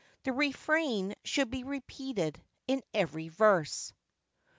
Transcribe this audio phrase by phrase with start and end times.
[0.23, 3.93] The refrain should be repeated in every verse.